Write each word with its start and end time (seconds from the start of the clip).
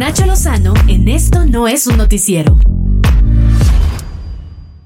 Nacho 0.00 0.24
Lozano 0.24 0.72
en 0.88 1.08
Esto 1.08 1.44
no 1.44 1.68
es 1.68 1.86
un 1.86 1.98
noticiero. 1.98 2.56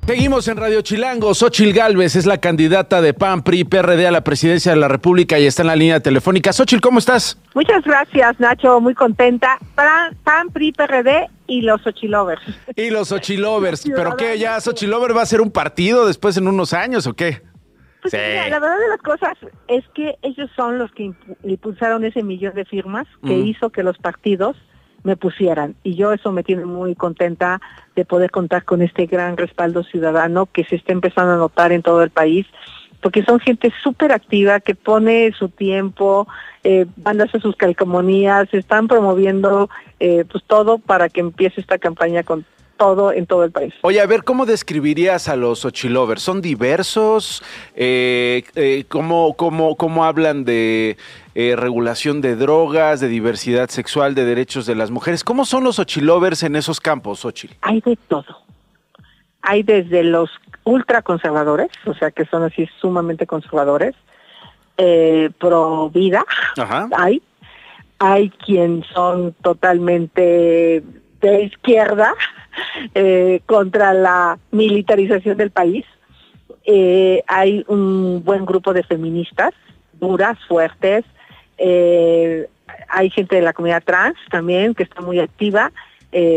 Seguimos 0.06 0.48
en 0.48 0.56
Radio 0.56 0.80
Chilango. 0.82 1.32
Xochil 1.34 1.72
Gálvez 1.72 2.16
es 2.16 2.26
la 2.26 2.38
candidata 2.38 3.00
de 3.00 3.14
PAN, 3.14 3.44
PRI, 3.44 3.62
PRD 3.62 4.08
a 4.08 4.10
la 4.10 4.24
presidencia 4.24 4.72
de 4.72 4.78
la 4.78 4.88
República 4.88 5.38
y 5.38 5.46
está 5.46 5.62
en 5.62 5.68
la 5.68 5.76
línea 5.76 6.00
telefónica. 6.00 6.52
Xochil, 6.52 6.80
¿cómo 6.80 6.98
estás? 6.98 7.38
Muchas 7.54 7.84
gracias, 7.84 8.40
Nacho. 8.40 8.80
Muy 8.80 8.94
contenta. 8.94 9.56
PAN, 9.76 10.16
PAN 10.24 10.48
PRI, 10.50 10.72
PRD 10.72 11.28
y 11.46 11.60
los 11.60 11.80
Xochilovers. 11.82 12.42
Y 12.74 12.90
los 12.90 13.06
Xochilovers. 13.08 13.84
¿Pero 13.94 14.16
qué? 14.16 14.36
¿Ya 14.38 14.60
Xochilover 14.60 15.16
va 15.16 15.22
a 15.22 15.26
ser 15.26 15.40
un 15.40 15.52
partido 15.52 16.06
después 16.08 16.36
en 16.38 16.48
unos 16.48 16.72
años 16.72 17.06
o 17.06 17.14
qué? 17.14 17.40
Pues 18.02 18.10
Sí. 18.10 18.18
mira, 18.18 18.48
la 18.50 18.58
verdad 18.58 18.78
de 18.80 18.88
las 18.88 19.00
cosas 19.00 19.32
es 19.68 19.84
que 19.94 20.16
ellos 20.22 20.50
son 20.56 20.76
los 20.78 20.90
que 20.92 21.04
impu- 21.04 21.36
impulsaron 21.44 22.04
ese 22.04 22.24
millón 22.24 22.54
de 22.54 22.64
firmas 22.66 23.06
que 23.22 23.34
Mm. 23.36 23.46
hizo 23.46 23.70
que 23.70 23.84
los 23.84 23.96
partidos 23.96 24.56
me 25.04 25.16
pusieran. 25.16 25.76
Y 25.84 25.94
yo 25.94 26.12
eso 26.12 26.32
me 26.32 26.42
tiene 26.42 26.64
muy 26.64 26.96
contenta 26.96 27.60
de 27.94 28.04
poder 28.04 28.30
contar 28.30 28.64
con 28.64 28.82
este 28.82 29.06
gran 29.06 29.36
respaldo 29.36 29.84
ciudadano 29.84 30.46
que 30.46 30.64
se 30.64 30.76
está 30.76 30.92
empezando 30.92 31.34
a 31.34 31.36
notar 31.36 31.70
en 31.70 31.82
todo 31.82 32.02
el 32.02 32.10
país, 32.10 32.46
porque 33.00 33.22
son 33.22 33.38
gente 33.38 33.72
súper 33.82 34.12
activa 34.12 34.60
que 34.60 34.74
pone 34.74 35.32
su 35.38 35.50
tiempo, 35.50 36.26
eh, 36.64 36.86
van 36.96 37.20
a 37.20 37.24
hacer 37.24 37.42
sus 37.42 37.54
calcomanías, 37.54 38.52
están 38.52 38.88
promoviendo 38.88 39.68
eh, 40.00 40.24
pues 40.30 40.42
todo 40.44 40.78
para 40.78 41.10
que 41.10 41.20
empiece 41.20 41.60
esta 41.60 41.78
campaña 41.78 42.22
con 42.22 42.46
todo 42.76 43.12
en 43.12 43.26
todo 43.26 43.44
el 43.44 43.50
país. 43.50 43.72
Oye, 43.82 44.00
a 44.00 44.06
ver, 44.06 44.24
¿cómo 44.24 44.46
describirías 44.46 45.28
a 45.28 45.36
los 45.36 45.60
Xochilovers? 45.60 46.22
¿Son 46.22 46.40
diversos? 46.40 47.42
Eh, 47.74 48.44
eh, 48.54 48.84
¿cómo, 48.88 49.34
cómo, 49.34 49.76
cómo 49.76 50.04
hablan 50.04 50.44
de 50.44 50.96
eh, 51.34 51.56
regulación 51.56 52.20
de 52.20 52.36
drogas, 52.36 53.00
de 53.00 53.08
diversidad 53.08 53.68
sexual, 53.68 54.14
de 54.14 54.24
derechos 54.24 54.66
de 54.66 54.74
las 54.74 54.90
mujeres? 54.90 55.24
¿Cómo 55.24 55.44
son 55.44 55.64
los 55.64 55.76
Xochilovers 55.76 56.42
en 56.42 56.56
esos 56.56 56.80
campos, 56.80 57.20
Xochil? 57.20 57.56
hay 57.62 57.80
de 57.80 57.96
todo. 58.08 58.42
Hay 59.42 59.62
desde 59.62 60.02
los 60.02 60.30
ultraconservadores, 60.64 61.68
o 61.84 61.94
sea, 61.94 62.10
que 62.10 62.24
son 62.24 62.42
así 62.44 62.66
sumamente 62.80 63.26
conservadores, 63.26 63.94
eh, 64.78 65.30
pro 65.38 65.90
vida, 65.90 66.24
Ajá. 66.56 66.88
hay. 66.96 67.22
Hay 68.00 68.30
quien 68.30 68.84
son 68.92 69.34
totalmente 69.42 70.82
de 71.20 71.42
izquierda 71.44 72.12
eh, 72.94 73.40
contra 73.46 73.92
la 73.94 74.38
militarización 74.50 75.36
del 75.36 75.50
país. 75.50 75.84
Eh, 76.64 77.22
hay 77.26 77.64
un 77.68 78.22
buen 78.24 78.44
grupo 78.46 78.72
de 78.72 78.82
feministas, 78.82 79.52
duras, 80.00 80.38
fuertes. 80.48 81.04
Eh, 81.58 82.48
hay 82.88 83.10
gente 83.10 83.36
de 83.36 83.42
la 83.42 83.52
comunidad 83.52 83.82
trans 83.84 84.16
también 84.30 84.74
que 84.74 84.82
está 84.82 85.00
muy 85.00 85.18
activa 85.18 85.72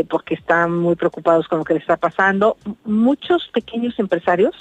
porque 0.10 0.34
están 0.34 0.76
muy 0.76 0.96
preocupados 0.96 1.48
con 1.48 1.60
lo 1.60 1.64
que 1.64 1.76
les 1.76 1.84
está 1.84 1.98
pasando. 1.98 2.58
Muchos 2.84 3.48
pequeños 3.54 4.00
empresarios, 4.00 4.56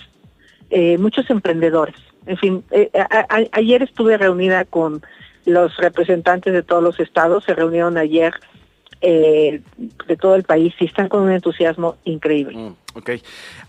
muchos 0.98 1.30
emprendedores. 1.30 1.96
En 2.26 2.36
fin, 2.36 2.62
a- 2.94 3.26
ayer 3.52 3.82
estuve 3.82 4.18
reunida 4.18 4.66
con 4.66 5.00
los 5.46 5.74
representantes 5.78 6.52
de 6.52 6.62
todos 6.62 6.82
los 6.82 7.00
estados, 7.00 7.44
se 7.44 7.54
reunieron 7.54 7.96
ayer 7.96 8.34
eh, 9.00 9.60
de 10.06 10.16
todo 10.16 10.34
el 10.34 10.42
país 10.44 10.74
y 10.80 10.86
están 10.86 11.08
con 11.08 11.22
un 11.22 11.30
entusiasmo 11.32 11.96
increíble. 12.04 12.56
Mm, 12.56 12.74
ok. 12.98 13.10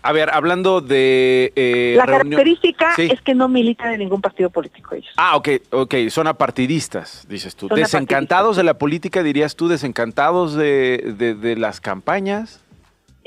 A 0.02 0.12
ver, 0.12 0.30
hablando 0.32 0.80
de... 0.80 1.52
eh, 1.56 1.94
La 1.96 2.06
reunión- 2.06 2.30
característica 2.30 2.94
Sí. 2.96 3.08
es 3.12 3.20
que 3.20 3.34
no 3.34 3.48
militan 3.48 3.92
en 3.92 3.98
ningún 4.00 4.20
partido 4.20 4.50
político 4.50 4.94
ellos. 4.94 5.12
Ah, 5.16 5.36
ok, 5.36 5.48
ok, 5.70 5.94
son 6.08 6.26
apartidistas, 6.26 7.26
dices 7.28 7.54
tú. 7.56 7.68
Son 7.68 7.76
¿Desencantados 7.78 8.56
de 8.56 8.62
la 8.64 8.74
política, 8.78 9.22
dirías 9.22 9.54
tú? 9.56 9.68
¿Desencantados 9.68 10.54
de, 10.54 11.14
de- 11.18 11.34
de 11.34 11.56
las 11.56 11.80
campañas? 11.80 12.62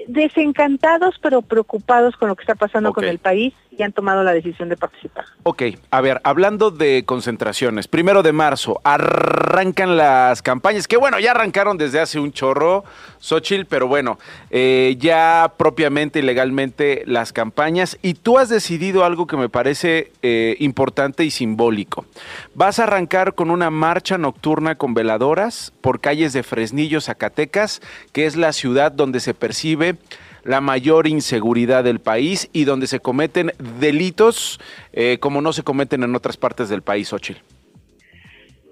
Desencantados 0.07 1.15
pero 1.21 1.41
preocupados 1.41 2.15
con 2.17 2.27
lo 2.29 2.35
que 2.35 2.41
está 2.41 2.55
pasando 2.55 2.91
con 2.93 3.03
el 3.03 3.19
país 3.19 3.53
y 3.81 3.83
han 3.83 3.93
tomado 3.93 4.23
la 4.23 4.31
decisión 4.31 4.69
de 4.69 4.77
participar. 4.77 5.25
Ok, 5.41 5.63
a 5.89 6.01
ver, 6.01 6.21
hablando 6.23 6.69
de 6.69 7.03
concentraciones, 7.03 7.87
primero 7.87 8.21
de 8.21 8.31
marzo, 8.31 8.79
arrancan 8.83 9.97
las 9.97 10.43
campañas, 10.43 10.87
que 10.87 10.97
bueno, 10.97 11.19
ya 11.19 11.31
arrancaron 11.31 11.77
desde 11.77 11.99
hace 11.99 12.19
un 12.19 12.31
chorro, 12.31 12.83
Xochitl, 13.19 13.65
pero 13.65 13.87
bueno, 13.87 14.19
eh, 14.51 14.95
ya 14.99 15.53
propiamente 15.57 16.19
y 16.19 16.21
legalmente 16.21 17.03
las 17.07 17.33
campañas, 17.33 17.97
y 18.03 18.13
tú 18.13 18.37
has 18.37 18.49
decidido 18.49 19.03
algo 19.03 19.25
que 19.25 19.35
me 19.35 19.49
parece 19.49 20.11
eh, 20.21 20.55
importante 20.59 21.25
y 21.25 21.31
simbólico. 21.31 22.05
Vas 22.53 22.77
a 22.77 22.83
arrancar 22.83 23.33
con 23.33 23.49
una 23.49 23.71
marcha 23.71 24.19
nocturna 24.19 24.75
con 24.75 24.93
veladoras 24.93 25.73
por 25.81 26.01
calles 26.01 26.33
de 26.33 26.43
Fresnillo, 26.43 27.01
Zacatecas, 27.01 27.81
que 28.13 28.27
es 28.27 28.35
la 28.35 28.53
ciudad 28.53 28.91
donde 28.91 29.19
se 29.19 29.33
percibe 29.33 29.97
la 30.43 30.61
mayor 30.61 31.07
inseguridad 31.07 31.83
del 31.83 31.99
país 31.99 32.49
y 32.53 32.65
donde 32.65 32.87
se 32.87 32.99
cometen 32.99 33.51
delitos 33.79 34.59
eh, 34.93 35.17
como 35.19 35.41
no 35.41 35.53
se 35.53 35.63
cometen 35.63 36.03
en 36.03 36.15
otras 36.15 36.37
partes 36.37 36.69
del 36.69 36.81
país, 36.81 37.09
Xochitl. 37.09 37.41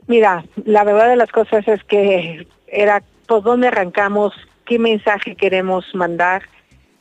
Mira, 0.07 0.43
la 0.65 0.83
verdad 0.83 1.09
de 1.09 1.15
las 1.15 1.31
cosas 1.31 1.67
es 1.67 1.83
que 1.83 2.47
era 2.67 3.03
por 3.27 3.43
dónde 3.43 3.67
arrancamos, 3.67 4.33
qué 4.65 4.79
mensaje 4.79 5.35
queremos 5.35 5.85
mandar 5.93 6.43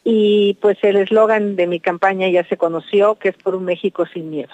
y 0.05 0.59
pues 0.61 0.77
el 0.83 0.97
eslogan 0.97 1.57
de 1.57 1.67
mi 1.67 1.81
campaña 1.81 2.29
ya 2.29 2.45
se 2.45 2.57
conoció, 2.57 3.17
que 3.17 3.31
es 3.31 3.37
por 3.37 3.55
un 3.55 3.65
México 3.65 4.07
sin 4.13 4.31
miedo. 4.31 4.53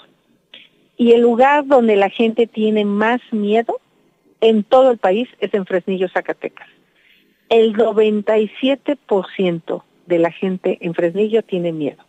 Y 0.97 1.11
el 1.11 1.21
lugar 1.21 1.65
donde 1.65 1.97
la 1.97 2.09
gente 2.09 2.47
tiene 2.47 2.85
más 2.85 3.21
miedo 3.31 3.79
en 4.41 4.63
todo 4.63 4.91
el 4.91 4.97
país 4.97 5.29
es 5.39 5.53
en 5.53 5.65
Fresnillo, 5.65 6.09
Zacatecas. 6.09 6.67
El 7.49 7.75
97% 7.75 9.83
de 10.05 10.19
la 10.19 10.31
gente 10.31 10.77
en 10.81 10.93
Fresnillo 10.93 11.43
tiene 11.43 11.71
miedo. 11.71 12.03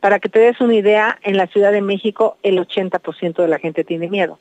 Para 0.00 0.18
que 0.20 0.28
te 0.28 0.38
des 0.38 0.60
una 0.60 0.74
idea, 0.74 1.18
en 1.22 1.36
la 1.36 1.46
Ciudad 1.46 1.72
de 1.72 1.80
México 1.82 2.36
el 2.42 2.58
80% 2.58 3.36
de 3.42 3.48
la 3.48 3.58
gente 3.58 3.84
tiene 3.84 4.08
miedo. 4.08 4.38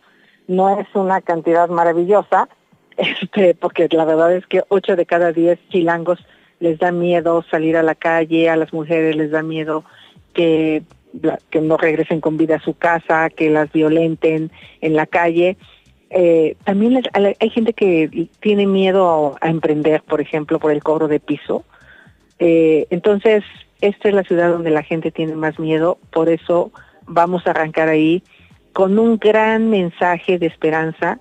No 0.47 0.79
es 0.79 0.87
una 0.93 1.21
cantidad 1.21 1.69
maravillosa, 1.69 2.49
este, 2.97 3.55
porque 3.55 3.87
la 3.91 4.05
verdad 4.05 4.33
es 4.35 4.45
que 4.47 4.63
8 4.69 4.95
de 4.95 5.05
cada 5.05 5.31
10 5.31 5.59
chilangos 5.69 6.19
les 6.59 6.79
da 6.79 6.91
miedo 6.91 7.43
salir 7.49 7.77
a 7.77 7.83
la 7.83 7.95
calle, 7.95 8.49
a 8.49 8.55
las 8.55 8.71
mujeres 8.73 9.15
les 9.15 9.31
da 9.31 9.43
miedo 9.43 9.83
que, 10.33 10.83
que 11.49 11.61
no 11.61 11.77
regresen 11.77 12.21
con 12.21 12.37
vida 12.37 12.55
a 12.55 12.61
su 12.61 12.73
casa, 12.75 13.29
que 13.29 13.49
las 13.49 13.71
violenten 13.71 14.51
en 14.81 14.95
la 14.95 15.05
calle. 15.05 15.57
Eh, 16.09 16.55
también 16.63 16.93
les- 16.93 17.09
hay 17.39 17.49
gente 17.49 17.73
que 17.73 18.27
tiene 18.39 18.67
miedo 18.67 19.35
a 19.41 19.49
emprender, 19.49 20.01
por 20.03 20.21
ejemplo, 20.21 20.59
por 20.59 20.71
el 20.71 20.83
cobro 20.83 21.07
de 21.07 21.19
piso. 21.19 21.63
Eh, 22.39 22.87
entonces, 22.89 23.43
esta 23.81 24.09
es 24.09 24.15
la 24.15 24.23
ciudad 24.23 24.49
donde 24.49 24.71
la 24.71 24.83
gente 24.83 25.11
tiene 25.11 25.35
más 25.35 25.59
miedo, 25.59 25.97
por 26.11 26.29
eso 26.29 26.71
vamos 27.05 27.45
a 27.45 27.51
arrancar 27.51 27.87
ahí 27.87 28.23
con 28.73 28.99
un 28.99 29.17
gran 29.17 29.69
mensaje 29.69 30.37
de 30.37 30.47
esperanza 30.47 31.19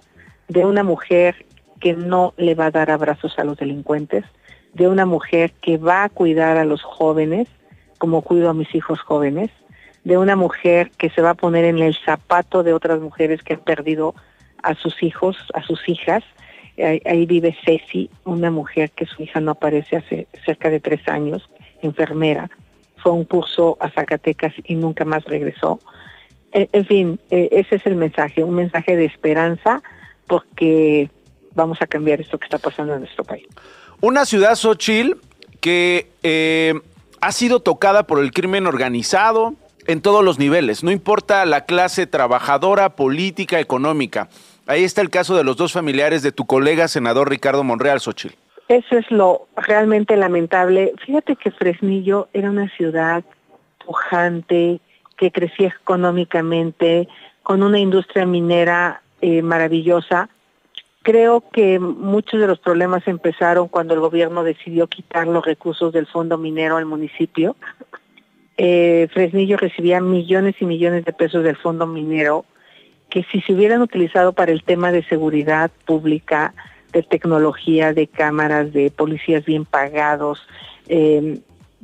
de 0.48 0.64
una 0.64 0.82
mujer 0.82 1.46
que 1.80 1.94
no 1.94 2.34
le 2.36 2.54
va 2.54 2.66
a 2.66 2.70
dar 2.70 2.90
abrazos 2.90 3.38
a 3.38 3.44
los 3.44 3.58
delincuentes, 3.58 4.24
de 4.72 4.88
una 4.88 5.06
mujer 5.06 5.52
que 5.60 5.76
va 5.76 6.04
a 6.04 6.08
cuidar 6.08 6.56
a 6.56 6.64
los 6.64 6.82
jóvenes 6.82 7.48
como 7.98 8.22
cuido 8.22 8.50
a 8.50 8.54
mis 8.54 8.74
hijos 8.74 9.00
jóvenes, 9.00 9.50
de 10.04 10.18
una 10.18 10.36
mujer 10.36 10.90
que 10.98 11.10
se 11.10 11.22
va 11.22 11.30
a 11.30 11.34
poner 11.34 11.64
en 11.64 11.78
el 11.78 11.96
zapato 12.04 12.62
de 12.62 12.74
otras 12.74 13.00
mujeres 13.00 13.42
que 13.42 13.54
han 13.54 13.60
perdido 13.60 14.14
a 14.62 14.74
sus 14.74 15.02
hijos, 15.02 15.36
a 15.54 15.62
sus 15.62 15.88
hijas. 15.88 16.22
Ahí, 16.76 17.26
vive 17.26 17.56
Ceci, 17.64 18.10
una 18.24 18.50
mujer 18.50 18.90
que 18.90 19.06
su 19.06 19.22
hija 19.22 19.40
no 19.40 19.52
aparece 19.52 19.96
hace 19.96 20.26
cerca 20.44 20.70
de 20.70 20.80
tres 20.80 21.06
años, 21.08 21.48
enfermera. 21.82 22.50
Fue 22.96 23.12
a 23.12 23.14
un 23.14 23.24
curso 23.24 23.76
a 23.80 23.90
Zacatecas 23.90 24.52
y 24.64 24.74
nunca 24.74 25.04
más 25.04 25.24
regresó. 25.24 25.78
En, 26.52 26.86
fin, 26.86 27.20
eh, 27.30 27.48
ese 27.52 27.76
es 27.76 27.86
el 27.86 27.96
mensaje, 27.96 28.44
un 28.44 28.54
mensaje 28.54 28.96
de 28.96 29.04
esperanza 29.04 29.82
porque 30.26 31.10
vamos 31.54 31.80
a 31.82 31.86
cambiar 31.86 32.20
esto 32.20 32.38
que 32.38 32.44
está 32.44 32.58
pasando 32.58 32.94
en 32.94 33.00
nuestro 33.00 33.24
país. 33.24 33.46
Una 34.00 34.24
ciudad, 34.24 34.54
Xochitl, 34.54 35.16
que 35.60 36.10
eh, 36.22 36.74
ha 37.20 37.32
sido 37.32 37.60
tocada 37.60 38.06
por 38.06 38.20
el 38.20 38.32
crimen 38.32 38.66
organizado 38.66 39.54
en 39.86 40.00
todos 40.00 40.24
los 40.24 40.38
niveles, 40.38 40.82
no 40.82 40.90
importa 40.90 41.44
la 41.44 41.64
clase 41.64 42.06
trabajadora, 42.06 42.96
política, 42.96 43.60
económica. 43.60 44.28
Ahí 44.66 44.84
está 44.84 45.02
el 45.02 45.10
caso 45.10 45.36
de 45.36 45.44
los 45.44 45.56
dos 45.56 45.72
familiares 45.72 46.22
de 46.22 46.32
tu 46.32 46.46
colega 46.46 46.88
senador 46.88 47.28
Ricardo 47.28 47.64
Monreal, 47.64 48.00
Xochitl. 48.00 48.34
Eso 48.68 48.96
es 48.96 49.10
lo 49.10 49.46
realmente 49.56 50.16
lamentable. 50.16 50.94
Fíjate 51.04 51.36
que 51.36 51.50
Fresnillo 51.50 52.28
era 52.32 52.50
una 52.50 52.68
ciudad 52.76 53.22
pujante, 53.84 54.80
que 55.18 55.30
crecía 55.30 55.68
económicamente, 55.68 57.08
con 57.42 57.62
una 57.62 57.78
industria 57.78 58.24
minera 58.24 59.02
eh, 59.20 59.42
maravillosa. 59.42 60.30
Creo 61.02 61.44
que 61.52 61.78
muchos 61.78 62.40
de 62.40 62.46
los 62.46 62.58
problemas 62.58 63.06
empezaron 63.06 63.68
cuando 63.68 63.92
el 63.92 64.00
gobierno 64.00 64.42
decidió 64.42 64.86
quitar 64.86 65.26
los 65.26 65.44
recursos 65.44 65.92
del 65.92 66.06
fondo 66.06 66.38
minero 66.38 66.78
al 66.78 66.86
municipio. 66.86 67.56
Eh, 68.56 69.08
Fresnillo 69.12 69.58
recibía 69.58 70.00
millones 70.00 70.54
y 70.60 70.64
millones 70.64 71.04
de 71.04 71.12
pesos 71.12 71.44
del 71.44 71.56
fondo 71.56 71.86
minero 71.86 72.46
que 73.14 73.22
si 73.30 73.40
se 73.42 73.52
hubieran 73.52 73.80
utilizado 73.80 74.32
para 74.32 74.50
el 74.50 74.64
tema 74.64 74.90
de 74.90 75.04
seguridad 75.04 75.70
pública, 75.84 76.52
de 76.92 77.04
tecnología, 77.04 77.92
de 77.92 78.08
cámaras, 78.08 78.72
de 78.72 78.90
policías 78.90 79.44
bien 79.44 79.64
pagados. 79.64 80.44
Eh, 80.88 81.38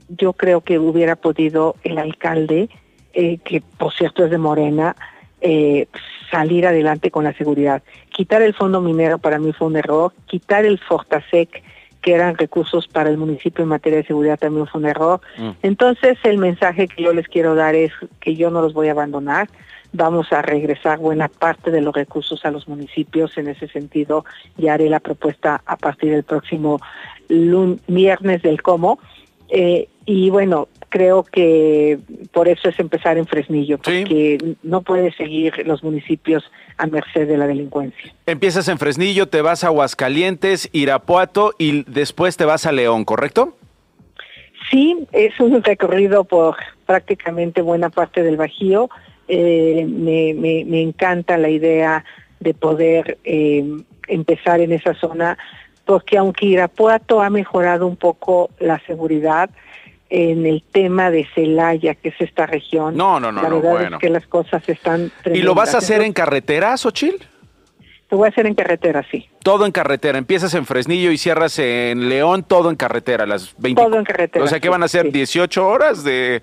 yo 0.08 0.32
creo 0.32 0.62
que 0.62 0.80
hubiera 0.80 1.14
podido 1.14 1.76
el 1.84 1.98
alcalde, 1.98 2.68
eh, 3.12 3.38
que 3.44 3.62
por 3.78 3.92
cierto 3.92 4.24
es 4.24 4.32
de 4.32 4.38
Morena, 4.38 4.96
eh, 5.40 5.86
salir 6.32 6.66
adelante 6.66 7.12
con 7.12 7.22
la 7.22 7.32
seguridad. 7.34 7.80
Quitar 8.08 8.42
el 8.42 8.52
fondo 8.52 8.80
minero 8.80 9.18
para 9.18 9.38
mí 9.38 9.52
fue 9.52 9.68
un 9.68 9.76
error, 9.76 10.12
quitar 10.26 10.64
el 10.64 10.80
Fortasec, 10.80 11.62
que 12.02 12.14
eran 12.14 12.36
recursos 12.36 12.88
para 12.88 13.10
el 13.10 13.18
municipio 13.18 13.62
en 13.62 13.68
materia 13.68 13.98
de 13.98 14.06
seguridad, 14.06 14.38
también 14.38 14.66
fue 14.66 14.80
un 14.80 14.86
error. 14.86 15.20
Mm. 15.36 15.50
Entonces 15.62 16.18
el 16.22 16.38
mensaje 16.38 16.88
que 16.88 17.02
yo 17.02 17.12
les 17.12 17.28
quiero 17.28 17.54
dar 17.54 17.74
es 17.74 17.92
que 18.20 18.36
yo 18.36 18.50
no 18.50 18.62
los 18.62 18.72
voy 18.72 18.88
a 18.88 18.92
abandonar, 18.92 19.48
vamos 19.92 20.32
a 20.32 20.42
regresar 20.42 20.98
buena 20.98 21.28
parte 21.28 21.70
de 21.70 21.80
los 21.80 21.94
recursos 21.94 22.44
a 22.44 22.50
los 22.50 22.68
municipios. 22.68 23.36
En 23.36 23.48
ese 23.48 23.68
sentido, 23.68 24.24
ya 24.56 24.74
haré 24.74 24.88
la 24.88 25.00
propuesta 25.00 25.62
a 25.66 25.76
partir 25.76 26.12
del 26.12 26.24
próximo 26.24 26.80
viernes 27.28 28.42
del 28.42 28.62
cómo. 28.62 28.98
Eh, 29.48 29.88
y 30.06 30.30
bueno, 30.30 30.68
creo 30.88 31.22
que 31.22 31.98
por 32.32 32.48
eso 32.48 32.68
es 32.68 32.78
empezar 32.78 33.16
en 33.16 33.26
Fresnillo, 33.26 33.78
porque 33.78 34.56
no 34.62 34.82
puede 34.82 35.12
seguir 35.12 35.66
los 35.66 35.82
municipios 35.82 36.44
a 36.76 36.86
merced 36.86 37.28
de 37.28 37.38
la 37.38 37.46
delincuencia. 37.46 38.12
Empiezas 38.26 38.68
en 38.68 38.78
Fresnillo, 38.78 39.28
te 39.28 39.40
vas 39.40 39.64
a 39.64 39.68
Aguascalientes, 39.68 40.68
Irapuato 40.72 41.54
y 41.58 41.84
después 41.84 42.36
te 42.36 42.44
vas 42.44 42.66
a 42.66 42.72
León, 42.72 43.04
¿correcto? 43.04 43.56
Sí, 44.70 45.06
es 45.12 45.38
un 45.40 45.62
recorrido 45.62 46.24
por 46.24 46.56
prácticamente 46.86 47.62
buena 47.62 47.90
parte 47.90 48.22
del 48.22 48.36
Bajío. 48.36 48.90
Eh, 49.28 49.86
me, 49.88 50.34
me, 50.34 50.82
encanta 50.82 51.38
la 51.38 51.48
idea 51.48 52.04
de 52.40 52.52
poder 52.54 53.18
eh, 53.24 53.64
empezar 54.08 54.60
en 54.60 54.72
esa 54.72 54.94
zona, 54.94 55.38
porque 55.84 56.18
aunque 56.18 56.46
Irapuato 56.46 57.22
ha 57.22 57.30
mejorado 57.30 57.86
un 57.86 57.96
poco 57.96 58.50
la 58.58 58.80
seguridad, 58.86 59.50
en 60.10 60.44
el 60.44 60.62
tema 60.62 61.10
de 61.10 61.26
Celaya, 61.34 61.94
que 61.94 62.10
es 62.10 62.20
esta 62.20 62.46
región. 62.46 62.96
No, 62.96 63.20
no, 63.20 63.30
no, 63.30 63.42
la 63.42 63.48
verdad 63.48 63.92
es 63.94 63.98
que 63.98 64.10
las 64.10 64.26
cosas 64.26 64.68
están. 64.68 65.10
¿Y 65.24 65.42
lo 65.42 65.54
vas 65.54 65.74
a 65.74 65.78
hacer 65.78 66.02
en 66.02 66.12
carretera, 66.12 66.76
Xochil? 66.76 67.16
Lo 68.10 68.16
voy 68.16 68.26
a 68.26 68.30
hacer 68.30 68.46
en 68.46 68.54
carretera, 68.54 69.06
sí. 69.08 69.28
Todo 69.44 69.64
en 69.64 69.72
carretera. 69.72 70.18
Empiezas 70.18 70.52
en 70.54 70.66
Fresnillo 70.66 71.12
y 71.12 71.16
cierras 71.16 71.58
en 71.60 72.08
León, 72.08 72.42
todo 72.42 72.68
en 72.68 72.76
carretera, 72.76 73.24
las 73.24 73.54
20. 73.58 73.80
Todo 73.80 73.98
en 73.98 74.04
carretera. 74.04 74.44
O 74.44 74.48
sea 74.48 74.58
que 74.58 74.68
van 74.68 74.82
a 74.82 74.88
ser 74.88 75.12
18 75.12 75.66
horas 75.66 76.02
de, 76.02 76.42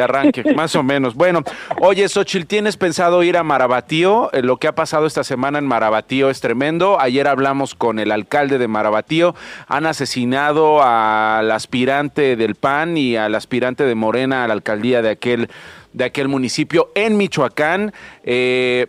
arranque, 0.00 0.44
más 0.54 0.76
o 0.76 0.82
menos. 0.82 1.14
Bueno, 1.14 1.42
oye, 1.80 2.06
Xochil, 2.06 2.46
¿tienes 2.46 2.76
pensado 2.76 3.22
ir 3.22 3.38
a 3.38 3.42
Marabatío? 3.42 4.30
Eh, 4.34 4.42
lo 4.42 4.58
que 4.58 4.68
ha 4.68 4.74
pasado 4.74 5.06
esta 5.06 5.24
semana 5.24 5.58
en 5.58 5.66
Marabatío 5.66 6.28
es 6.28 6.42
tremendo. 6.42 7.00
Ayer 7.00 7.26
hablamos 7.28 7.74
con 7.74 7.98
el 7.98 8.12
alcalde 8.12 8.58
de 8.58 8.68
Marabatío. 8.68 9.34
Han 9.68 9.86
asesinado 9.86 10.82
al 10.82 11.50
aspirante 11.50 12.36
del 12.36 12.56
PAN 12.56 12.98
y 12.98 13.16
al 13.16 13.34
aspirante 13.34 13.84
de 13.84 13.94
Morena 13.94 14.44
a 14.44 14.48
la 14.48 14.52
alcaldía 14.52 15.00
de 15.00 15.10
aquel, 15.10 15.48
de 15.94 16.04
aquel 16.04 16.28
municipio 16.28 16.90
en 16.94 17.16
Michoacán. 17.16 17.94
Eh, 18.22 18.86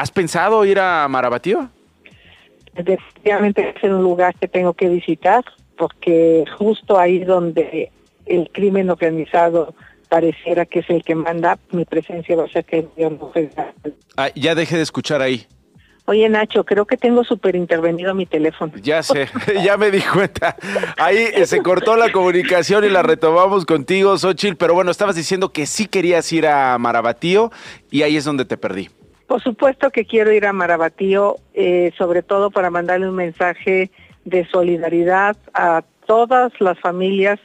¿Has 0.00 0.10
pensado 0.10 0.64
ir 0.64 0.80
a 0.80 1.06
Marabatío? 1.08 1.68
Definitivamente 2.72 3.74
es 3.76 3.82
un 3.84 4.02
lugar 4.02 4.34
que 4.34 4.48
tengo 4.48 4.72
que 4.72 4.88
visitar 4.88 5.44
porque 5.76 6.46
justo 6.56 6.98
ahí 6.98 7.18
donde 7.18 7.92
el 8.24 8.48
crimen 8.50 8.88
organizado 8.88 9.74
pareciera 10.08 10.64
que 10.64 10.78
es 10.78 10.88
el 10.88 11.04
que 11.04 11.14
manda, 11.14 11.58
mi 11.72 11.84
presencia 11.84 12.34
va 12.34 12.44
a 12.44 12.48
ser 12.48 12.64
que 12.64 12.88
yo 12.96 13.10
no 13.10 13.30
ah, 14.16 14.30
Ya 14.34 14.54
deje 14.54 14.78
de 14.78 14.82
escuchar 14.84 15.20
ahí. 15.20 15.46
Oye 16.06 16.26
Nacho, 16.30 16.64
creo 16.64 16.86
que 16.86 16.96
tengo 16.96 17.22
súper 17.22 17.54
intervenido 17.54 18.14
mi 18.14 18.24
teléfono. 18.24 18.72
Ya 18.82 19.02
sé, 19.02 19.28
ya 19.62 19.76
me 19.76 19.90
di 19.90 20.00
cuenta. 20.00 20.56
Ahí 20.96 21.28
eh, 21.34 21.44
se 21.44 21.60
cortó 21.62 21.96
la 21.96 22.10
comunicación 22.10 22.84
y 22.84 22.88
la 22.88 23.02
retomamos 23.02 23.66
contigo, 23.66 24.16
Xochitl, 24.16 24.56
pero 24.56 24.72
bueno, 24.72 24.90
estabas 24.90 25.14
diciendo 25.14 25.52
que 25.52 25.66
sí 25.66 25.84
querías 25.84 26.32
ir 26.32 26.46
a 26.46 26.78
Marabatío 26.78 27.52
y 27.90 28.00
ahí 28.00 28.16
es 28.16 28.24
donde 28.24 28.46
te 28.46 28.56
perdí. 28.56 28.88
Por 29.30 29.40
supuesto 29.40 29.90
que 29.90 30.06
quiero 30.06 30.32
ir 30.32 30.44
a 30.44 30.52
Marabatío, 30.52 31.36
eh, 31.54 31.92
sobre 31.96 32.24
todo 32.24 32.50
para 32.50 32.68
mandarle 32.68 33.08
un 33.08 33.14
mensaje 33.14 33.92
de 34.24 34.44
solidaridad 34.48 35.36
a 35.54 35.84
todas 36.04 36.50
las 36.58 36.80
familias 36.80 37.38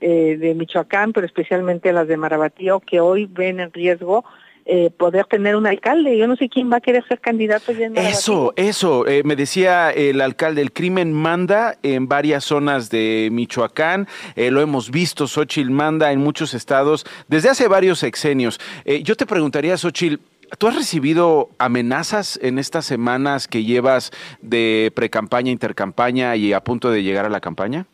eh, 0.00 0.36
de 0.38 0.54
Michoacán, 0.54 1.12
pero 1.12 1.26
especialmente 1.26 1.88
a 1.88 1.94
las 1.94 2.06
de 2.06 2.16
Marabatío, 2.16 2.78
que 2.78 3.00
hoy 3.00 3.26
ven 3.26 3.58
en 3.58 3.72
riesgo 3.72 4.24
eh, 4.66 4.90
poder 4.96 5.24
tener 5.24 5.56
un 5.56 5.66
alcalde. 5.66 6.16
Yo 6.16 6.28
no 6.28 6.36
sé 6.36 6.48
quién 6.48 6.70
va 6.70 6.76
a 6.76 6.80
querer 6.80 7.04
ser 7.08 7.18
candidato. 7.18 7.72
En 7.72 7.96
eso, 7.96 8.52
eso, 8.54 9.04
me 9.24 9.34
decía 9.34 9.90
el 9.90 10.20
alcalde, 10.20 10.62
el 10.62 10.70
crimen 10.70 11.12
manda 11.12 11.76
en 11.82 12.06
varias 12.06 12.44
zonas 12.44 12.88
de 12.88 13.30
Michoacán, 13.32 14.06
lo 14.36 14.60
hemos 14.60 14.92
visto, 14.92 15.26
Xochitl 15.26 15.72
manda 15.72 16.12
en 16.12 16.20
muchos 16.20 16.54
estados 16.54 17.04
desde 17.26 17.48
hace 17.48 17.66
varios 17.66 17.98
sexenios. 17.98 18.60
yo 19.02 19.16
te 19.16 19.26
preguntaría, 19.26 19.76
Xochitl, 19.76 20.20
¿Tú 20.58 20.66
has 20.66 20.76
recibido 20.76 21.48
amenazas 21.58 22.38
en 22.42 22.58
estas 22.58 22.84
semanas 22.84 23.48
que 23.48 23.64
llevas 23.64 24.10
de 24.42 24.92
precampaña, 24.94 25.50
intercampaña 25.50 26.36
y 26.36 26.52
a 26.52 26.60
punto 26.60 26.90
de 26.90 27.02
llegar 27.02 27.24
a 27.24 27.30
la 27.30 27.40
campaña? 27.40 27.86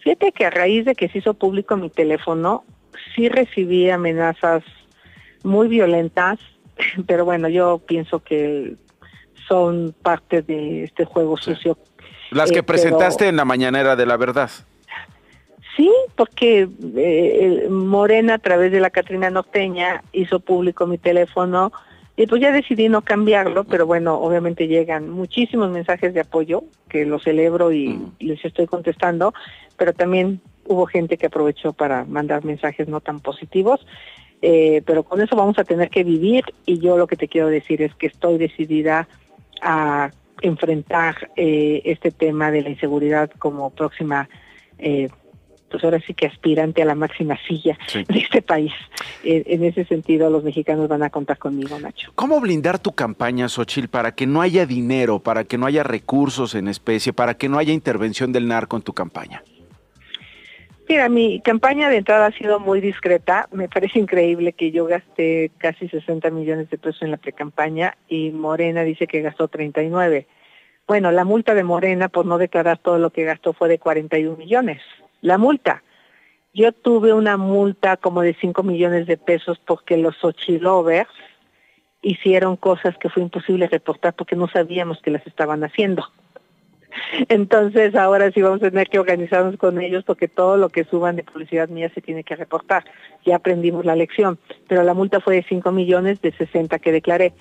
Fíjate 0.00 0.32
que 0.32 0.46
a 0.46 0.50
raíz 0.50 0.84
de 0.84 0.94
que 0.94 1.08
se 1.08 1.18
hizo 1.18 1.34
público 1.34 1.76
mi 1.76 1.90
teléfono, 1.90 2.64
sí 3.14 3.28
recibí 3.28 3.90
amenazas 3.90 4.64
muy 5.44 5.68
violentas, 5.68 6.38
pero 7.06 7.24
bueno, 7.24 7.48
yo 7.48 7.78
pienso 7.78 8.22
que 8.22 8.74
son 9.46 9.94
parte 10.02 10.42
de 10.42 10.84
este 10.84 11.04
juego 11.04 11.36
sucio. 11.36 11.78
Las 12.30 12.50
que 12.50 12.58
eh, 12.58 12.62
presentaste 12.62 13.28
en 13.28 13.36
la 13.36 13.44
mañanera 13.44 13.96
de 13.96 14.04
la 14.04 14.16
verdad. 14.16 14.50
Sí, 15.78 15.92
porque 16.16 16.68
eh, 16.96 17.68
Morena 17.70 18.34
a 18.34 18.38
través 18.38 18.72
de 18.72 18.80
la 18.80 18.90
Catrina 18.90 19.30
Norteña 19.30 20.02
hizo 20.12 20.40
público 20.40 20.88
mi 20.88 20.98
teléfono 20.98 21.70
y 22.16 22.26
pues 22.26 22.42
ya 22.42 22.50
decidí 22.50 22.88
no 22.88 23.02
cambiarlo, 23.02 23.62
pero 23.62 23.86
bueno, 23.86 24.18
obviamente 24.18 24.66
llegan 24.66 25.08
muchísimos 25.08 25.70
mensajes 25.70 26.12
de 26.14 26.22
apoyo 26.22 26.64
que 26.88 27.06
los 27.06 27.22
celebro 27.22 27.70
y, 27.70 27.96
les 28.18 28.44
estoy 28.44 28.66
contestando, 28.66 29.32
pero 29.76 29.92
también 29.92 30.40
hubo 30.66 30.84
gente 30.86 31.16
que 31.16 31.26
aprovechó 31.26 31.72
para 31.72 32.04
mandar 32.04 32.44
mensajes 32.44 32.88
no 32.88 33.00
tan 33.00 33.20
positivos. 33.20 33.86
Eh, 34.42 34.82
pero 34.84 35.04
con 35.04 35.20
eso 35.20 35.36
vamos 35.36 35.60
a 35.60 35.64
tener 35.64 35.90
que 35.90 36.02
vivir 36.02 36.44
y 36.66 36.80
yo 36.80 36.98
lo 36.98 37.06
que 37.06 37.16
te 37.16 37.28
quiero 37.28 37.46
decir 37.46 37.82
es 37.82 37.94
que 37.94 38.08
estoy 38.08 38.36
decidida 38.36 39.06
a 39.62 40.10
enfrentar 40.42 41.30
eh, 41.36 41.82
este 41.84 42.10
tema 42.10 42.50
de 42.50 42.62
la 42.62 42.70
inseguridad 42.70 43.30
como 43.38 43.70
próxima 43.70 44.28
eh, 44.78 45.08
pues 45.70 45.84
ahora 45.84 46.00
sí 46.06 46.14
que 46.14 46.26
aspirante 46.26 46.82
a 46.82 46.84
la 46.84 46.94
máxima 46.94 47.38
silla 47.46 47.78
de 47.92 48.18
este 48.18 48.42
país. 48.42 48.72
En, 49.22 49.64
ese 49.64 49.84
sentido, 49.84 50.30
los 50.30 50.44
mexicanos 50.44 50.88
van 50.88 51.02
a 51.02 51.10
contar 51.10 51.38
conmigo, 51.38 51.78
Nacho. 51.78 52.12
¿Cómo 52.14 52.40
blindar 52.40 52.78
tu 52.78 52.92
campaña, 52.92 53.48
Xochil, 53.48 53.88
para 53.88 54.14
que 54.14 54.26
no 54.26 54.40
haya 54.40 54.66
dinero, 54.66 55.18
para 55.18 55.44
que 55.44 55.58
no 55.58 55.66
haya 55.66 55.82
recursos 55.82 56.54
en 56.54 56.68
especie, 56.68 57.12
para 57.12 57.34
que 57.34 57.48
no 57.48 57.58
haya 57.58 57.72
intervención 57.72 58.32
del 58.32 58.48
narco 58.48 58.76
en 58.76 58.82
tu 58.82 58.92
campaña? 58.92 59.42
Mira, 60.88 61.10
mi 61.10 61.40
campaña 61.40 61.90
de 61.90 61.98
entrada 61.98 62.26
ha 62.26 62.32
sido 62.32 62.60
muy 62.60 62.80
discreta. 62.80 63.46
Me 63.52 63.68
parece 63.68 63.98
increíble 63.98 64.54
que 64.54 64.70
yo 64.70 64.86
gasté 64.86 65.50
casi 65.58 65.86
60 65.86 66.30
millones 66.30 66.70
de 66.70 66.78
pesos 66.78 67.02
en 67.02 67.10
la 67.10 67.18
precampaña 67.18 67.98
y 68.08 68.30
Morena 68.30 68.82
dice 68.84 69.06
que 69.06 69.20
gastó 69.20 69.48
39. 69.48 70.26
Bueno, 70.86 71.12
la 71.12 71.24
multa 71.24 71.54
de 71.54 71.62
Morena 71.62 72.08
por 72.08 72.24
no 72.24 72.38
declarar 72.38 72.78
todo 72.78 72.98
lo 72.98 73.10
que 73.10 73.24
gastó 73.24 73.52
fue 73.52 73.68
de 73.68 73.78
41 73.78 74.38
millones 74.38 74.80
la 75.20 75.38
multa. 75.38 75.82
Yo 76.54 76.72
tuve 76.72 77.12
una 77.12 77.36
multa 77.36 77.96
como 77.96 78.22
de 78.22 78.34
5 78.34 78.62
millones 78.62 79.06
de 79.06 79.16
pesos 79.16 79.60
porque 79.64 79.96
los 79.96 80.22
Ochilovers 80.24 81.10
hicieron 82.02 82.56
cosas 82.56 82.96
que 82.98 83.08
fue 83.08 83.22
imposible 83.22 83.68
reportar 83.68 84.14
porque 84.14 84.36
no 84.36 84.48
sabíamos 84.48 85.00
que 85.02 85.10
las 85.10 85.26
estaban 85.26 85.62
haciendo. 85.64 86.06
Entonces 87.28 87.94
ahora 87.94 88.30
sí 88.32 88.42
vamos 88.42 88.62
a 88.62 88.70
tener 88.70 88.88
que 88.88 88.98
organizarnos 88.98 89.56
con 89.56 89.80
ellos 89.80 90.04
porque 90.04 90.28
todo 90.28 90.56
lo 90.56 90.68
que 90.68 90.84
suban 90.84 91.16
de 91.16 91.24
publicidad 91.24 91.68
mía 91.68 91.90
se 91.94 92.00
tiene 92.00 92.24
que 92.24 92.36
reportar. 92.36 92.84
Ya 93.24 93.36
aprendimos 93.36 93.84
la 93.84 93.96
lección, 93.96 94.38
pero 94.68 94.82
la 94.82 94.94
multa 94.94 95.20
fue 95.20 95.36
de 95.36 95.44
5 95.48 95.70
millones 95.72 96.20
de 96.22 96.32
60 96.32 96.78
que 96.78 96.92
declaré, 96.92 97.34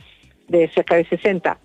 de 0.47 0.69
cerca 0.69 0.95
de 0.95 1.05
60. 1.05 1.57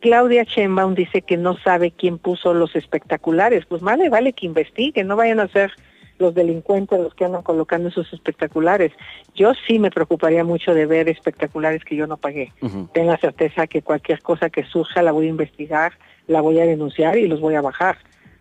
Claudia 0.00 0.44
Sheinbaum 0.44 0.94
dice 0.94 1.22
que 1.22 1.36
no 1.36 1.56
sabe 1.58 1.90
quién 1.90 2.18
puso 2.18 2.54
los 2.54 2.76
espectaculares. 2.76 3.66
Pues 3.66 3.82
más 3.82 3.98
vale 4.10 4.32
que 4.32 4.46
investigue, 4.46 5.04
no 5.04 5.16
vayan 5.16 5.40
a 5.40 5.48
ser 5.48 5.72
los 6.18 6.34
delincuentes 6.34 6.98
los 6.98 7.14
que 7.14 7.24
andan 7.24 7.42
colocando 7.42 7.88
esos 7.88 8.12
espectaculares. 8.12 8.92
Yo 9.34 9.52
sí 9.66 9.78
me 9.78 9.90
preocuparía 9.90 10.44
mucho 10.44 10.74
de 10.74 10.86
ver 10.86 11.08
espectaculares 11.08 11.84
que 11.84 11.96
yo 11.96 12.06
no 12.06 12.16
pagué. 12.16 12.52
Ten 12.92 13.06
la 13.06 13.16
certeza 13.18 13.66
que 13.66 13.82
cualquier 13.82 14.20
cosa 14.20 14.50
que 14.50 14.64
surja 14.64 15.02
la 15.02 15.12
voy 15.12 15.26
a 15.26 15.30
investigar, 15.30 15.92
la 16.26 16.40
voy 16.40 16.58
a 16.58 16.66
denunciar 16.66 17.18
y 17.18 17.28
los 17.28 17.40
voy 17.40 17.54
a 17.54 17.60
bajar, 17.60 17.98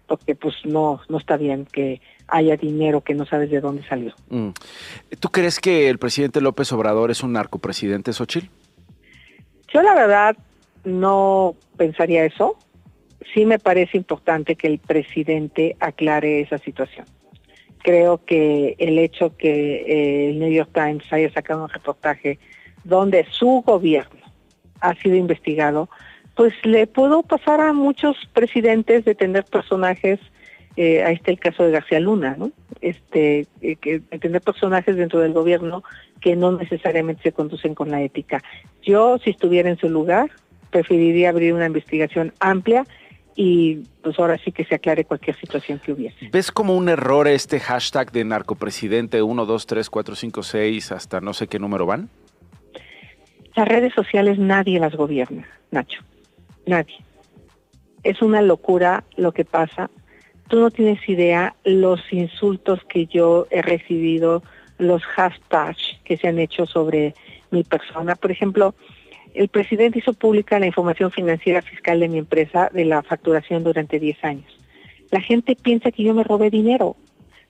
porque 0.08 0.36
pues 0.36 0.56
no 0.66 1.02
no 1.08 1.18
está 1.18 1.38
bien 1.38 1.66
que 1.66 2.02
haya 2.28 2.58
dinero 2.58 3.02
que 3.02 3.14
no 3.14 3.26
sabes 3.26 3.50
de 3.50 3.62
dónde 3.62 3.88
salió. 3.88 4.14
Mm. 4.30 4.50
¿Tú 5.20 5.30
crees 5.30 5.60
que 5.60 5.90
el 5.90 5.98
presidente 5.98 6.42
López 6.42 6.72
Obrador 6.74 7.12
es 7.12 7.24
un 7.24 7.34
narcopresidente, 7.34 8.12
Xochitl? 8.12 8.48
Yo 9.74 9.82
la 9.82 9.94
verdad 9.94 10.36
no 10.88 11.56
pensaría 11.76 12.26
eso. 12.26 12.58
sí 13.34 13.46
me 13.46 13.60
parece 13.60 13.98
importante 13.98 14.56
que 14.56 14.68
el 14.68 14.80
presidente 14.80 15.76
aclare 15.80 16.40
esa 16.40 16.58
situación. 16.60 17.06
Creo 17.80 18.24
que 18.26 18.76
el 18.80 18.98
hecho 18.98 19.36
que 19.36 19.76
eh, 19.82 20.30
el 20.30 20.40
New 20.40 20.52
York 20.52 20.70
Times 20.74 21.04
haya 21.12 21.32
sacado 21.32 21.64
un 21.64 21.70
reportaje 21.70 22.40
donde 22.84 23.26
su 23.30 23.64
gobierno 23.66 24.22
ha 24.80 24.96
sido 24.96 25.16
investigado, 25.16 25.90
pues 26.36 26.54
le 26.64 26.88
puedo 26.88 27.22
pasar 27.24 27.60
a 27.60 27.74
muchos 27.74 28.16
presidentes 28.34 29.04
de 29.04 29.16
tener 29.16 29.44
personajes, 29.44 30.20
eh, 30.78 31.04
ahí 31.04 31.16
está 31.16 31.32
el 31.32 31.40
caso 31.40 31.64
de 31.64 31.72
García 31.72 32.00
Luna, 32.00 32.36
¿no? 32.38 32.52
Este, 32.80 33.48
eh, 33.62 33.76
que 33.76 34.00
tener 34.20 34.42
personajes 34.42 34.96
dentro 34.96 35.20
del 35.20 35.34
gobierno 35.34 35.84
que 36.22 36.36
no 36.36 36.52
necesariamente 36.52 37.24
se 37.24 37.32
conducen 37.32 37.76
con 37.76 37.92
la 37.92 38.02
ética. 38.02 38.42
Yo, 38.84 39.18
si 39.18 39.32
estuviera 39.32 39.70
en 39.70 39.78
su 39.78 39.90
lugar, 39.90 40.30
preferiría 40.78 41.30
abrir 41.30 41.54
una 41.54 41.66
investigación 41.66 42.34
amplia 42.40 42.86
y 43.36 43.78
pues 44.02 44.18
ahora 44.20 44.38
sí 44.38 44.52
que 44.52 44.64
se 44.64 44.76
aclare 44.76 45.06
cualquier 45.06 45.36
situación 45.36 45.80
que 45.80 45.92
hubiese. 45.92 46.30
¿Ves 46.32 46.52
como 46.52 46.76
un 46.76 46.90
error 46.90 47.28
este 47.28 47.60
hashtag 47.60 48.12
de 48.12 48.24
narcopresidente 48.24 49.22
1, 49.22 49.46
2, 49.46 49.66
3, 49.66 49.90
4, 49.90 50.16
5, 50.16 50.44
6 50.44 50.92
hasta 50.92 51.22
no 51.22 51.34
sé 51.34 51.48
qué 51.48 51.60
número 51.60 51.86
van? 51.86 52.10
Las 53.56 53.68
redes 53.68 53.94
sociales 53.94 54.38
nadie 54.38 54.80
las 54.80 54.96
gobierna, 54.96 55.48
Nacho. 55.72 56.02
Nadie. 56.68 56.98
Es 58.04 58.22
una 58.22 58.42
locura 58.42 59.04
lo 59.16 59.32
que 59.32 59.46
pasa. 59.46 59.90
Tú 60.48 60.60
no 60.60 60.70
tienes 60.70 61.08
idea 61.10 61.56
los 61.64 62.02
insultos 62.12 62.84
que 62.88 63.08
yo 63.08 63.48
he 63.50 63.64
recibido, 63.64 64.44
los 64.78 65.04
hashtags 65.04 66.00
que 66.04 66.18
se 66.18 66.28
han 66.28 66.38
hecho 66.38 66.68
sobre 66.68 67.16
mi 67.50 67.64
persona. 67.64 68.16
Por 68.16 68.32
ejemplo, 68.32 68.76
el 69.38 69.50
presidente 69.50 70.00
hizo 70.00 70.14
pública 70.14 70.60
la 70.60 70.66
información 70.66 71.12
financiera 71.12 71.62
fiscal 71.62 72.00
de 72.00 72.10
mi 72.10 72.18
empresa 72.18 72.70
de 72.74 72.86
la 72.86 73.04
facturación 73.04 73.64
durante 73.64 74.00
10 74.00 74.24
años. 74.24 74.58
La 75.12 75.22
gente 75.22 75.56
piensa 75.56 75.92
que 75.92 76.04
yo 76.04 76.14
me 76.14 76.24
robé 76.24 76.50
dinero. 76.50 76.96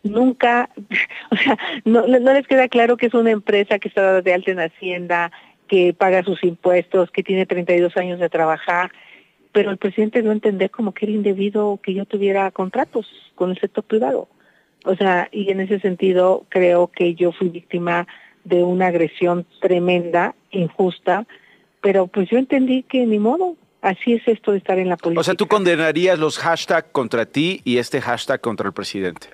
Nunca, 0.04 0.70
o 1.32 1.36
sea, 1.36 1.58
no, 1.86 2.06
no 2.08 2.34
les 2.34 2.48
queda 2.48 2.68
claro 2.68 2.98
que 2.98 3.08
es 3.08 3.14
una 3.14 3.32
empresa 3.32 3.80
que 3.80 3.88
está 3.88 4.22
de 4.22 4.34
alta 4.34 4.52
en 4.52 4.60
Hacienda, 4.60 5.32
que 5.68 5.94
paga 5.94 6.24
sus 6.24 6.44
impuestos, 6.44 7.12
que 7.12 7.24
tiene 7.24 7.46
32 7.46 7.96
años 7.98 8.20
de 8.20 8.30
trabajar, 8.30 8.92
pero 9.52 9.72
el 9.72 9.78
presidente 9.78 10.20
a 10.20 10.32
entender 10.32 10.70
como 10.70 10.94
que 10.94 11.06
era 11.06 11.14
indebido 11.14 11.80
que 11.82 11.94
yo 11.94 12.06
tuviera 12.06 12.52
contratos 12.52 13.08
con 13.36 13.50
el 13.52 13.60
sector 13.60 13.84
privado. 13.84 14.28
O 14.86 14.96
sea, 14.96 15.30
y 15.32 15.52
en 15.52 15.60
ese 15.60 15.80
sentido 15.80 16.46
creo 16.50 16.88
que 16.88 17.16
yo 17.16 17.32
fui 17.32 17.50
víctima 17.50 18.08
de 18.44 18.64
una 18.64 18.88
agresión 18.88 19.46
tremenda, 19.60 20.36
injusta, 20.52 21.26
pero 21.82 22.08
pues 22.08 22.30
yo 22.30 22.38
entendí 22.38 22.84
que 22.84 23.06
ni 23.06 23.20
modo, 23.20 23.56
así 23.82 24.14
es 24.14 24.28
esto 24.28 24.52
de 24.52 24.58
estar 24.60 24.80
en 24.80 24.90
la 24.90 24.98
política. 24.98 25.22
O 25.22 25.24
sea, 25.24 25.36
tú 25.36 25.48
condenarías 25.48 26.20
los 26.20 26.38
hashtags 26.38 26.90
contra 26.92 27.26
ti 27.26 27.62
y 27.64 27.78
este 27.78 28.02
hashtag 28.02 28.42
contra 28.42 28.68
el 28.68 28.74
presidente. 28.74 29.28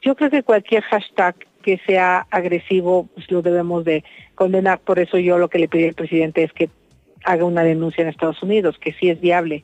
Yo 0.00 0.16
creo 0.16 0.30
que 0.30 0.42
cualquier 0.42 0.82
hashtag 0.82 1.36
que 1.62 1.80
sea 1.86 2.26
agresivo, 2.30 3.08
pues 3.14 3.30
lo 3.30 3.40
debemos 3.40 3.84
de 3.84 4.04
condenar. 4.34 4.80
Por 4.80 4.98
eso 4.98 5.18
yo 5.18 5.38
lo 5.38 5.48
que 5.48 5.58
le 5.58 5.68
pedí 5.68 5.84
al 5.84 5.94
presidente 5.94 6.42
es 6.42 6.52
que 6.52 6.68
haga 7.24 7.44
una 7.44 7.62
denuncia 7.62 8.02
en 8.02 8.08
Estados 8.08 8.42
Unidos, 8.42 8.78
que 8.78 8.92
sí 8.92 9.08
es 9.08 9.20
viable, 9.20 9.62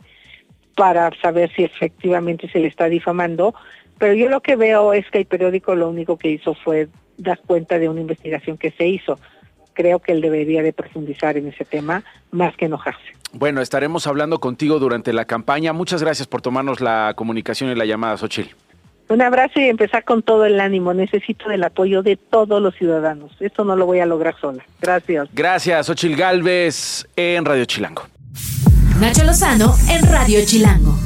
para 0.77 1.11
saber 1.21 1.53
si 1.55 1.65
efectivamente 1.65 2.49
se 2.49 2.61
le 2.61 2.69
está 2.69 2.89
difamando. 2.89 3.55
Pero 3.99 4.15
yo 4.15 4.29
lo 4.29 4.41
que 4.41 4.55
veo 4.55 4.93
es 4.93 5.11
que 5.11 5.19
el 5.19 5.27
periódico 5.27 5.75
lo 5.75 5.89
único 5.89 6.17
que 6.17 6.31
hizo 6.31 6.55
fue 6.55 6.89
dar 7.17 7.41
cuenta 7.41 7.81
de 7.81 7.89
una 7.89 8.01
investigación 8.01 8.57
que 8.57 8.71
se 8.71 8.87
hizo. 8.87 9.19
Creo 9.79 10.01
que 10.01 10.11
él 10.11 10.21
debería 10.21 10.61
de 10.65 10.73
profundizar 10.73 11.37
en 11.37 11.47
ese 11.47 11.65
tema 11.65 12.03
más 12.33 12.57
que 12.57 12.65
enojarse. 12.65 13.13
Bueno, 13.33 13.61
estaremos 13.61 14.09
hablando 14.09 14.41
contigo 14.41 14.81
durante 14.81 15.13
la 15.13 15.25
campaña. 15.25 15.73
Muchas 15.73 16.03
gracias 16.03 16.27
por 16.27 16.43
tomarnos 16.43 16.81
la 16.81 17.13
comunicación 17.15 17.71
y 17.71 17.77
la 17.77 17.85
llamada, 17.85 18.17
Xochitl. 18.17 18.57
Un 19.09 19.23
abrazo 19.23 19.61
y 19.61 19.69
empezar 19.69 20.03
con 20.03 20.25
todo 20.25 20.47
el 20.47 20.59
ánimo. 20.59 20.95
Necesito 20.95 21.53
el 21.53 21.63
apoyo 21.63 22.03
de 22.03 22.17
todos 22.17 22.61
los 22.61 22.75
ciudadanos. 22.75 23.31
Esto 23.39 23.65
no 23.65 23.77
lo 23.77 23.87
voy 23.87 24.01
a 24.01 24.07
lograr 24.07 24.35
sola. 24.41 24.65
Gracias. 24.81 25.29
Gracias, 25.33 25.89
Ochil 25.89 26.17
Galvez 26.17 27.07
en 27.15 27.45
Radio 27.45 27.65
Chilango. 27.65 28.03
Nacho 29.01 29.23
Lozano 29.23 29.77
en 29.89 30.05
Radio 30.11 30.41
Chilango. 30.45 30.99